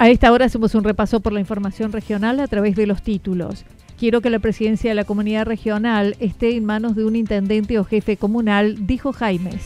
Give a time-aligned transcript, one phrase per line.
[0.00, 3.66] A esta hora hacemos un repaso por la información regional a través de los títulos.
[3.98, 7.84] Quiero que la presidencia de la comunidad regional esté en manos de un intendente o
[7.84, 9.60] jefe comunal, dijo Jaimes.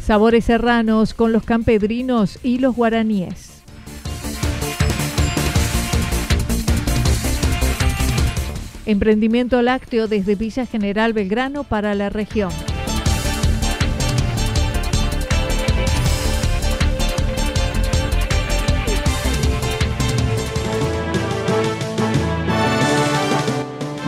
[0.00, 3.62] Sabores serranos con los campedrinos y los guaraníes.
[8.86, 12.50] Emprendimiento lácteo desde Villa General Belgrano para la región.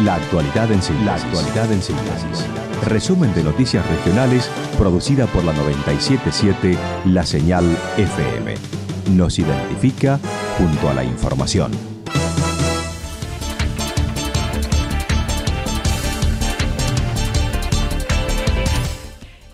[0.07, 1.05] La actualidad en síntesis.
[1.05, 2.47] La actualidad en síntesis.
[2.85, 7.65] Resumen de noticias regionales producida por la 977 La Señal
[7.97, 8.55] FM.
[9.17, 10.21] Nos identifica
[10.59, 11.73] junto a la información.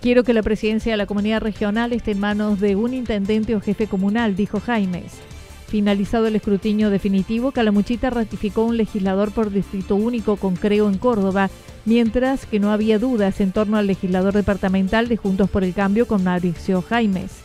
[0.03, 3.61] Quiero que la presidencia de la comunidad regional esté en manos de un intendente o
[3.63, 5.31] jefe comunal, dijo Jaimes.
[5.72, 11.49] Finalizado el escrutinio definitivo, Calamuchita ratificó un legislador por distrito único con Creo en Córdoba,
[11.87, 16.06] mientras que no había dudas en torno al legislador departamental de Juntos por el Cambio
[16.06, 17.41] con Mauricio Jaimes.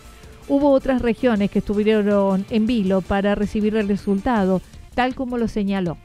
[0.49, 4.61] Hubo otras regiones que estuvieron en vilo para recibir el resultado,
[4.93, 5.97] tal como lo señaló.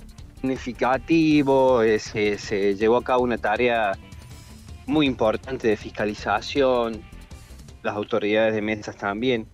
[0.43, 3.99] Significativo, se, se llevó a cabo una tarea
[4.87, 7.03] muy importante de fiscalización,
[7.83, 9.49] las autoridades de mesas también,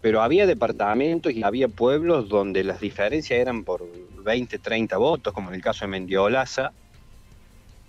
[0.00, 3.86] pero había departamentos y había pueblos donde las diferencias eran por
[4.22, 6.72] 20, 30 votos, como en el caso de Mendiolaza,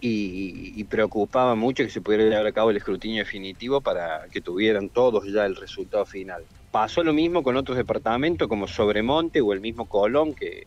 [0.03, 4.89] y, preocupaba mucho que se pudiera llevar a cabo el escrutinio definitivo para que tuvieran
[4.89, 6.43] todos ya el resultado final.
[6.71, 10.65] Pasó lo mismo con otros departamentos como Sobremonte o el mismo Colón, que,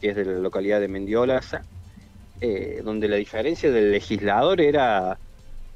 [0.00, 1.64] que es de la localidad de Mendiolaza,
[2.40, 5.18] eh, donde la diferencia del legislador era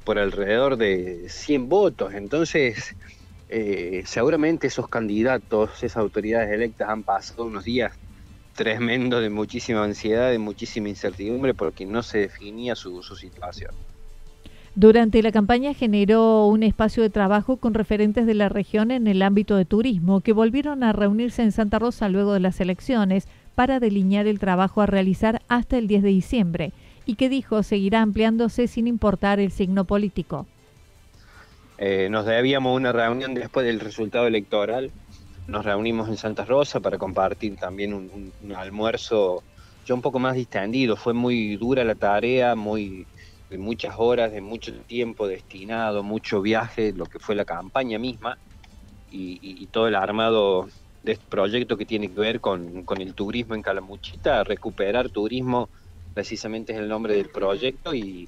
[0.03, 2.13] por alrededor de 100 votos.
[2.13, 2.95] Entonces,
[3.49, 7.93] eh, seguramente esos candidatos, esas autoridades electas han pasado unos días
[8.55, 13.71] tremendos de muchísima ansiedad, de muchísima incertidumbre, porque no se definía su, su situación.
[14.75, 19.21] Durante la campaña generó un espacio de trabajo con referentes de la región en el
[19.21, 23.79] ámbito de turismo, que volvieron a reunirse en Santa Rosa luego de las elecciones para
[23.79, 26.71] delinear el trabajo a realizar hasta el 10 de diciembre
[27.07, 30.45] y que dijo seguirá ampliándose sin importar el signo político.
[31.77, 34.91] Eh, nos debíamos una reunión después del resultado electoral.
[35.47, 39.43] Nos reunimos en Santa Rosa para compartir también un, un, un, almuerzo
[39.85, 40.95] ya un poco más distendido.
[40.95, 43.05] Fue muy dura la tarea, muy
[43.49, 48.37] de muchas horas, de mucho tiempo destinado, mucho viaje, lo que fue la campaña misma
[49.09, 50.67] y, y, y todo el armado
[51.03, 55.69] de este proyecto que tiene que ver con, con el turismo en Calamuchita, recuperar turismo
[56.13, 58.27] precisamente es el nombre del proyecto y,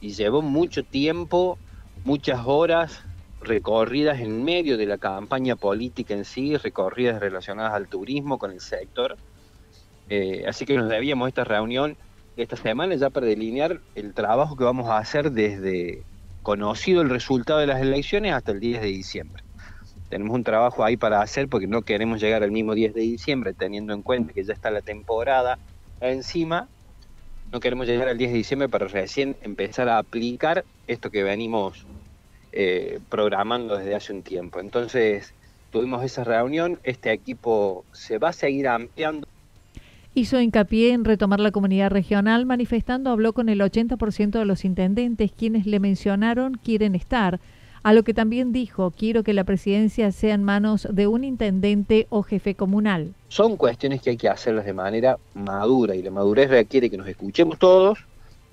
[0.00, 1.58] y llevó mucho tiempo,
[2.04, 3.02] muchas horas
[3.40, 8.60] recorridas en medio de la campaña política en sí, recorridas relacionadas al turismo con el
[8.60, 9.16] sector.
[10.08, 11.96] Eh, así que nos debíamos esta reunión
[12.36, 16.02] esta semana ya para delinear el trabajo que vamos a hacer desde
[16.42, 19.42] conocido el resultado de las elecciones hasta el 10 de diciembre.
[20.08, 23.54] Tenemos un trabajo ahí para hacer porque no queremos llegar al mismo 10 de diciembre
[23.54, 25.58] teniendo en cuenta que ya está la temporada
[26.00, 26.68] encima
[27.52, 31.86] no queremos llegar al 10 de diciembre para recién empezar a aplicar esto que venimos
[32.52, 34.60] eh, programando desde hace un tiempo.
[34.60, 35.34] Entonces,
[35.70, 39.26] tuvimos esa reunión, este equipo se va a seguir ampliando.
[40.14, 45.32] Hizo hincapié en retomar la comunidad regional, manifestando habló con el 80% de los intendentes,
[45.32, 47.40] quienes le mencionaron quieren estar,
[47.84, 52.06] a lo que también dijo, quiero que la presidencia sea en manos de un intendente
[52.08, 53.12] o jefe comunal.
[53.28, 57.06] Son cuestiones que hay que hacerlas de manera madura y la madurez requiere que nos
[57.06, 57.98] escuchemos todos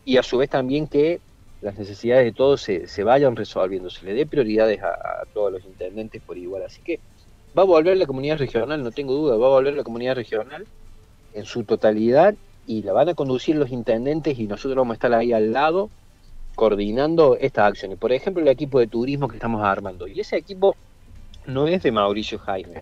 [0.04, 1.22] y a su vez también que
[1.62, 5.64] las necesidades de todos se, se vayan resolviendo, se le dé prioridades a, todos los
[5.64, 6.64] intendentes por igual.
[6.64, 7.00] Así que
[7.58, 10.68] va a volver la comunidad regional, no tengo duda, va a volver la comunidad regional
[11.34, 12.36] en su totalidad
[12.68, 15.90] y la van a conducir los intendentes y nosotros vamos a estar ahí al lado
[16.56, 17.98] coordinando estas acciones.
[17.98, 20.08] Por ejemplo, el equipo de turismo que estamos armando.
[20.08, 20.76] Y ese equipo
[21.46, 22.82] no es de Mauricio Jaime.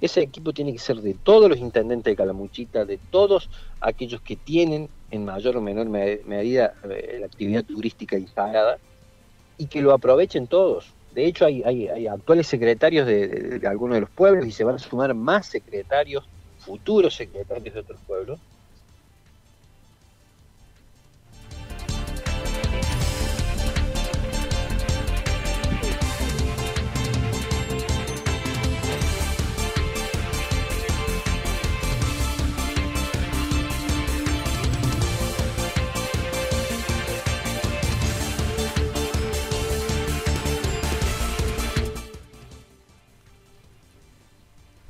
[0.00, 3.50] Ese equipo tiene que ser de todos los intendentes de Calamuchita, de todos
[3.80, 8.78] aquellos que tienen en mayor o menor medida eh, la actividad turística instalada
[9.58, 10.92] y que lo aprovechen todos.
[11.14, 14.76] De hecho, hay, hay, actuales secretarios de, de, algunos de los pueblos y se van
[14.76, 16.24] a sumar más secretarios,
[16.58, 18.40] futuros secretarios de otros pueblos,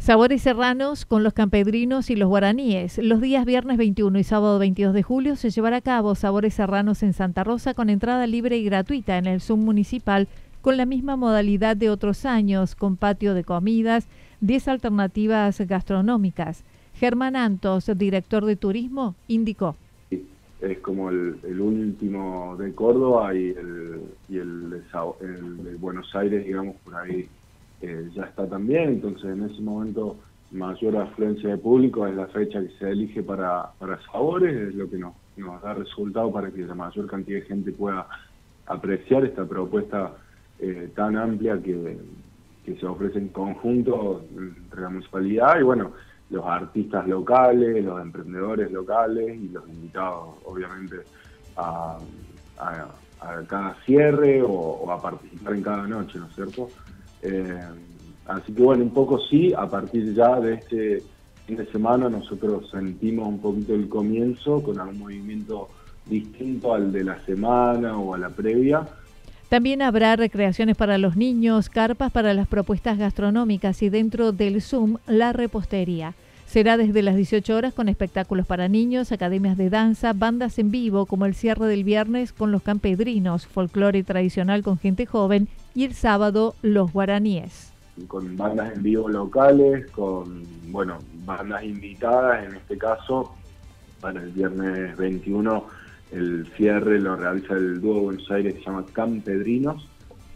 [0.02, 2.98] Sabores serranos con los campedrinos y los guaraníes.
[2.98, 7.04] Los días viernes 21 y sábado 22 de julio se llevará a cabo Sabores Serranos
[7.04, 10.26] en Santa Rosa con entrada libre y gratuita en el Zoom municipal
[10.60, 14.08] con la misma modalidad de otros años, con patio de comidas,
[14.40, 16.64] 10 alternativas gastronómicas.
[16.94, 19.76] Germán Antos, director de turismo, indicó.
[20.10, 24.82] Es como el, último de Córdoba y el, el
[25.62, 27.28] de Buenos Aires, digamos, por ahí
[28.14, 30.16] ya está también, entonces en ese momento
[30.52, 34.88] mayor afluencia de público es la fecha que se elige para, para sabores, es lo
[34.88, 38.06] que nos, nos da resultado para que la mayor cantidad de gente pueda
[38.66, 40.12] apreciar esta propuesta
[40.58, 41.98] eh, tan amplia que,
[42.64, 45.92] que se ofrece en conjunto entre la municipalidad y bueno,
[46.30, 50.96] los artistas locales, los emprendedores locales y los invitados obviamente
[51.56, 51.98] a,
[52.58, 52.86] a,
[53.46, 56.68] cada cierre o, a participar en cada noche, ¿no es cierto?
[57.22, 57.60] Eh,
[58.26, 61.02] así que bueno, un poco sí, a partir ya de este
[61.46, 65.68] fin de semana nosotros sentimos un poquito el comienzo con algún movimiento
[66.06, 68.86] distinto al de la semana o a la previa.
[69.48, 74.96] También habrá recreaciones para los niños, carpas para las propuestas gastronómicas y dentro del Zoom
[75.06, 76.14] la repostería.
[76.46, 81.06] Será desde las 18 horas con espectáculos para niños, academias de danza, bandas en vivo
[81.06, 85.94] como el cierre del viernes con los campedrinos, folclore tradicional con gente joven y el
[85.94, 87.72] sábado los guaraníes.
[88.08, 93.34] Con bandas en vivo locales, con bueno, bandas invitadas, en este caso,
[94.00, 95.64] para el viernes 21
[96.10, 99.88] el cierre lo realiza el dúo Buenos Aires que se llama Campedrinos,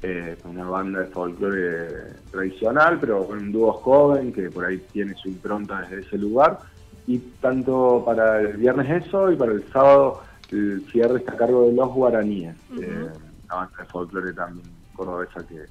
[0.03, 5.15] eh, una banda de folclore tradicional, pero con un dúo joven que por ahí tiene
[5.15, 6.61] su impronta desde ese lugar.
[7.07, 11.67] Y tanto para el viernes eso y para el sábado el cierre está a cargo
[11.67, 13.09] de los guaraníes, eh,
[13.45, 15.67] una banda de folclore también cordobesa que,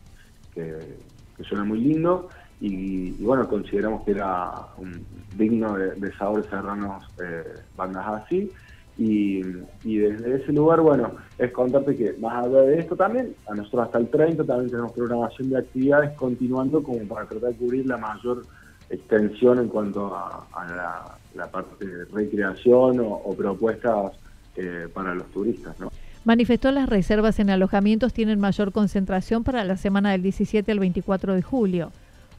[0.54, 2.30] que, suena muy lindo
[2.62, 5.06] y, bueno, consideramos que era un
[5.38, 7.44] digno de, sabores serranos eh,
[7.76, 8.50] bandas así.
[8.98, 9.42] Y,
[9.84, 13.98] desde ese lugar, bueno, es contarte que más allá de esto también, a nosotros hasta
[13.98, 18.44] el 30 también tenemos programación de actividades continuando como para tratar de cubrir la mayor
[18.90, 24.14] extensión en cuanto a, la, parte de recreación o, propuestas
[24.56, 25.92] eh, para los turistas, ¿no?
[26.26, 31.36] Manifestó las reservas en alojamientos tienen mayor concentración para la semana del 17 al 24
[31.36, 31.92] de julio.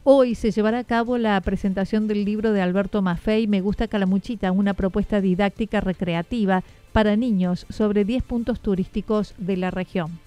[0.03, 4.51] Hoy se llevará a cabo la presentación del libro de Alberto Maffei, Me gusta Calamuchita,
[4.51, 10.19] una propuesta didáctica recreativa para niños sobre 10 puntos turísticos de la región.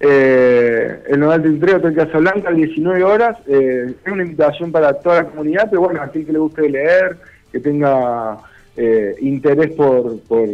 [0.00, 3.38] Eh, el Nodal de Entrega en Casablanca a 19 horas.
[3.46, 6.68] Eh, es una invitación para toda la comunidad, pero bueno, a aquel que le guste
[6.68, 7.16] leer,
[7.52, 8.38] que tenga
[8.76, 10.48] eh, interés por, por,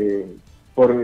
[0.75, 0.95] por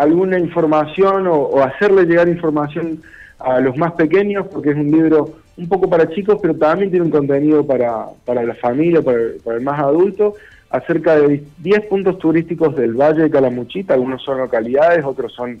[0.00, 3.02] alguna información o, hacerle llegar información
[3.38, 7.04] a los más pequeños, porque es un libro un poco para chicos, pero también tiene
[7.04, 10.34] un contenido para, para la familia, para, el más adulto,
[10.70, 15.60] acerca de 10 puntos turísticos del Valle de Calamuchita, algunos son localidades, otros son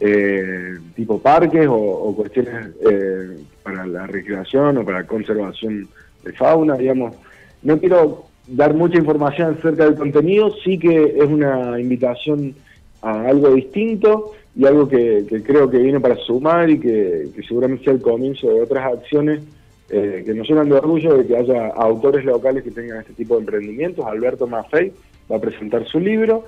[0.00, 5.88] eh, tipo parques o, cuestiones eh, para la recreación o para conservación
[6.24, 7.14] de fauna, digamos.
[7.62, 12.54] No quiero dar mucha información acerca del contenido, sí que es una invitación
[13.02, 17.92] a algo distinto y algo que, creo que viene para sumar y que, seguramente sea
[17.92, 19.42] el comienzo de otras acciones
[19.90, 23.34] eh, que nos llenan de orgullo de que haya autores locales que tengan este tipo
[23.34, 24.04] de emprendimientos.
[24.04, 24.92] Alberto Maffei
[25.30, 26.44] va a presentar su libro.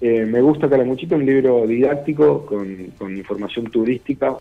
[0.00, 4.36] Eh, me gusta Calamuchito, un libro didáctico con, con información turística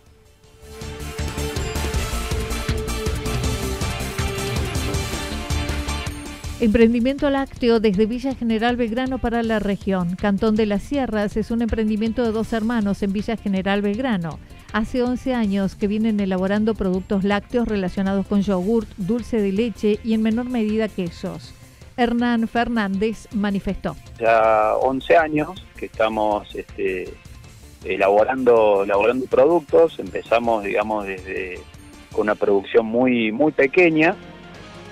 [6.61, 10.15] Emprendimiento lácteo desde Villa General Belgrano para la región.
[10.15, 14.37] Cantón de las Sierras es un emprendimiento de dos hermanos en Villa General Belgrano.
[14.71, 20.13] Hace 11 años que vienen elaborando productos lácteos relacionados con yogurt, dulce de leche y
[20.13, 21.55] en menor medida quesos.
[21.97, 23.95] Hernán Fernández manifestó.
[24.19, 27.11] Ya 11 años que estamos este,
[27.83, 29.97] elaborando, elaborando productos.
[29.97, 31.59] Empezamos, digamos, desde
[32.11, 34.15] con una producción muy, muy pequeña.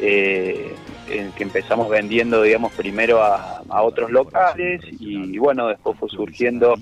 [0.01, 0.75] Eh,
[1.09, 6.75] en que empezamos vendiendo, digamos, primero a, otros locales y, bueno, después fue surgiendo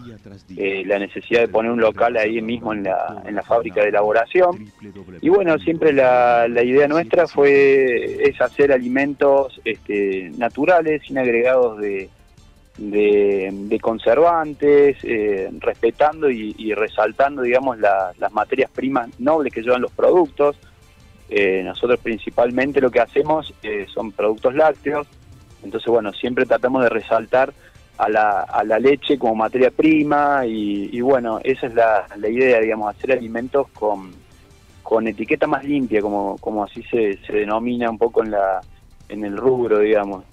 [0.58, 3.90] eh, la necesidad de poner un local ahí mismo en la, en la fábrica de
[3.90, 4.70] elaboración.
[5.22, 11.78] Y bueno, siempre la, la idea nuestra fue es hacer alimentos este, naturales, sin agregados
[11.80, 12.10] de,
[12.78, 20.58] de, conservantes, eh, respetando y, resaltando, digamos, las materias primas nobles que llevan los productos.
[21.30, 25.08] Eh, nosotros principalmente lo que hacemos eh, son productos lácteos,
[25.64, 27.54] entonces bueno, siempre tratamos de resaltar
[27.98, 32.96] a la, a la leche como materia prima y, bueno, esa es la, idea, digamos,
[32.96, 34.12] hacer alimentos con,
[34.84, 38.62] con etiqueta más limpia, como, como así se, se denomina un poco en, la,
[39.10, 40.24] en el rubro, digamos.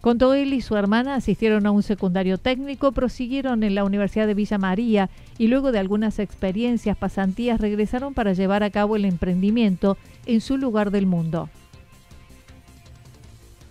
[0.00, 4.34] Contó él y su hermana asistieron a un secundario técnico, prosiguieron en la Universidad de
[4.34, 9.98] Villa María y luego de algunas experiencias, pasantías, regresaron para llevar a cabo el emprendimiento
[10.24, 11.50] en su lugar del mundo.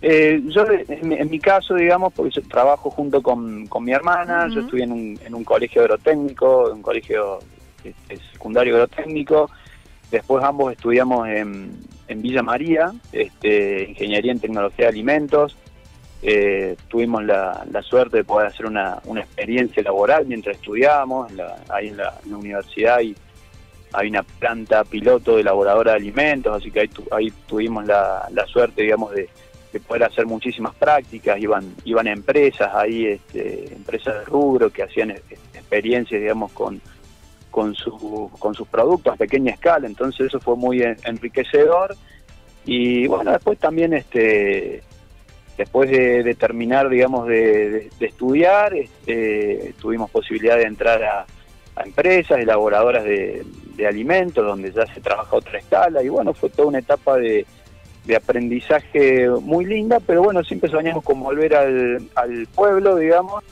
[0.02, 4.84] Eh, yo, en mi, caso, digamos, porque yo trabajo junto con, mi hermana, yo estuve
[4.84, 7.40] en un, en un colegio agrotécnico, un colegio
[7.84, 9.50] este, secundario agrotécnico,
[10.10, 11.72] después ambos estudiamos en,
[12.08, 15.56] en Villa María, este, Ingeniería en Tecnología de Alimentos,
[16.22, 21.32] eh, tuvimos la, suerte de poder hacer una, experiencia laboral mientras estudiábamos
[21.68, 23.16] ahí en la, universidad y
[23.92, 29.12] hay una planta piloto de elaboradora de alimentos, así que ahí, tuvimos la, suerte, digamos,
[29.12, 29.28] de,
[29.86, 36.20] poder hacer muchísimas prácticas, iban, iban empresas ahí, este, empresas de rubro que hacían experiencias,
[36.20, 36.80] digamos, con,
[37.50, 41.96] con sus productos a pequeña escala, entonces eso fue muy enriquecedor.
[42.64, 44.82] Y bueno, después también este
[45.60, 51.26] después de, terminar, digamos, de, estudiar, este, tuvimos posibilidad de entrar a,
[51.84, 53.44] empresas elaboradoras de,
[53.86, 57.46] alimentos, donde ya se trabaja otra escala, y bueno, fue toda una etapa de,
[58.16, 63.44] aprendizaje muy linda, pero bueno, siempre soñamos con volver al pueblo, digamos.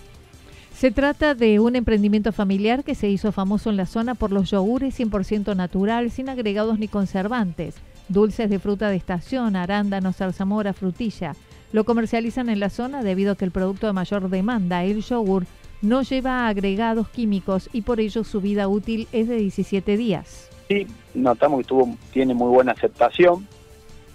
[0.75, 4.51] Se trata de un emprendimiento familiar que se hizo famoso en la zona por los
[4.51, 7.77] yogures 100% natural, sin agregados ni conservantes,
[8.09, 11.35] dulces de fruta de estación, arándanos, zarzamora, frutilla,
[11.73, 15.45] lo comercializan en la zona debido a que el producto de mayor demanda, el yogur,
[15.83, 20.51] no lleva agregados químicos y por ello su vida útil es de 17 días.
[20.69, 23.47] Sí, notamos que tuvo, tiene muy buena aceptación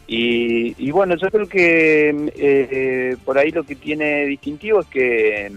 [0.05, 5.51] y, bueno, yo creo que eh, por ahí lo que tiene distintivo es que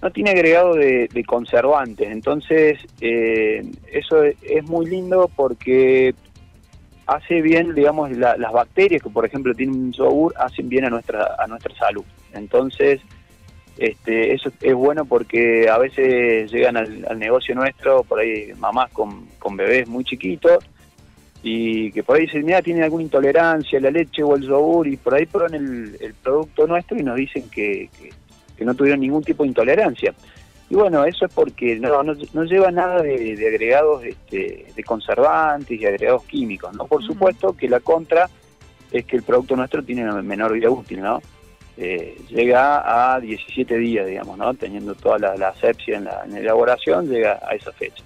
[0.00, 6.14] no tiene agregado de, conservantes, entonces eh, eso es muy lindo porque
[7.06, 11.36] hace bien, digamos, las bacterias que, por ejemplo, tienen un yogur, hacen bien a nuestra,
[11.38, 12.04] a nuestra salud.
[12.32, 13.00] Entonces,
[13.78, 19.26] este, eso es bueno porque a veces llegan al, negocio nuestro, por ahí mamás con,
[19.38, 20.64] con, bebés muy chiquitos,
[21.42, 24.86] y que por ahí dicen, mira, tienen alguna intolerancia a la leche o el yogur,
[24.86, 27.88] y por ahí prueban el, el producto nuestro y nos dicen que,
[28.56, 30.14] que no tuvieron ningún tipo de intolerancia.
[30.72, 35.84] Y bueno, eso es porque no, no, lleva nada de, agregados este, de conservantes y
[35.84, 36.86] agregados químicos, ¿no?
[36.86, 38.30] Por supuesto que la contra
[38.90, 41.20] es que el producto nuestro tiene una menor vida útil, ¿no?
[41.76, 44.54] Eh, llega a 17 días, digamos, ¿no?
[44.54, 48.02] Teniendo toda la, asepsia en la, elaboración, llega a esa fecha.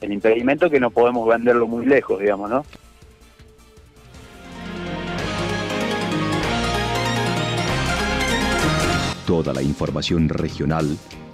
[0.00, 2.64] El impedimento que no podemos venderlo muy lejos, digamos, ¿no?
[9.26, 10.96] Toda la información regional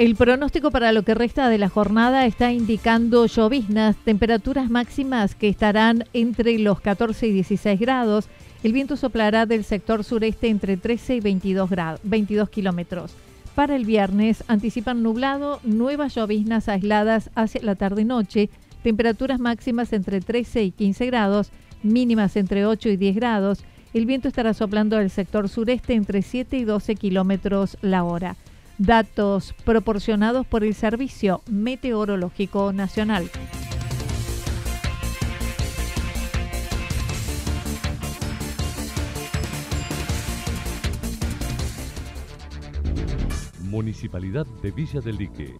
[0.00, 5.50] El pronóstico para lo que resta de la jornada está indicando lloviznas, temperaturas máximas que
[5.50, 8.26] estarán entre los 14 y 16 grados.
[8.62, 13.12] El viento soplará del sector sureste entre 13 y 22, grados, 22 kilómetros.
[13.54, 18.48] Para el viernes anticipan nublado, nuevas lloviznas aisladas hacia la tarde-noche,
[18.82, 21.50] temperaturas máximas entre 13 y 15 grados,
[21.82, 23.64] mínimas entre 8 y 10 grados.
[23.92, 28.36] El viento estará soplando del sector sureste entre 7 y 12 kilómetros la hora.
[28.80, 33.30] Datos proporcionados por el Servicio Meteorológico Nacional.
[43.64, 45.58] Municipalidad de Villa del Lique.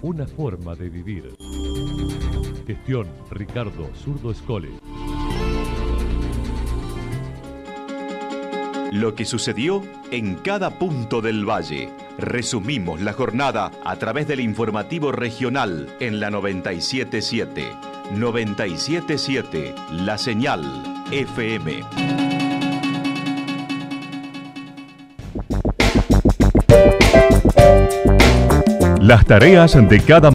[0.00, 1.34] Una forma de vivir.
[2.66, 4.70] Gestión Ricardo Zurdo Escole.
[8.92, 11.88] Lo que sucedió en cada punto del valle.
[12.18, 17.72] Resumimos la jornada a través del informativo regional en la 977.
[18.14, 20.60] 977 La Señal
[21.10, 21.80] FM.
[29.00, 30.30] Las tareas de cada